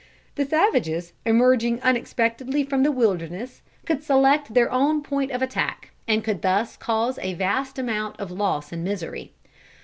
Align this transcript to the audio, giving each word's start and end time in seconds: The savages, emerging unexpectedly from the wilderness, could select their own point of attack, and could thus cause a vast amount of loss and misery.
The 0.33 0.45
savages, 0.47 1.13
emerging 1.27 1.79
unexpectedly 1.83 2.63
from 2.63 2.81
the 2.81 2.91
wilderness, 2.91 3.61
could 3.85 4.03
select 4.03 4.55
their 4.55 4.71
own 4.71 5.03
point 5.03 5.29
of 5.29 5.43
attack, 5.43 5.91
and 6.07 6.23
could 6.23 6.41
thus 6.41 6.75
cause 6.75 7.19
a 7.21 7.35
vast 7.35 7.77
amount 7.77 8.19
of 8.19 8.31
loss 8.31 8.71
and 8.71 8.83
misery. 8.83 9.31